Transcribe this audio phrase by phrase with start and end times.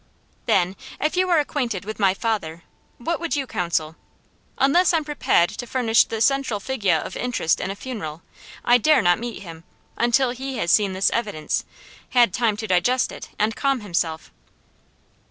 [0.47, 2.63] "Then, if you are acquainted with my father,
[2.97, 3.97] what would you counsel?
[4.57, 8.23] Unless I'm prepahed to furnish the central figyah of interest in a funeral,
[8.65, 9.63] I dare not meet him,
[9.97, 11.65] until he has seen this evidence,
[12.09, 14.31] had time to digest it, and calm himself."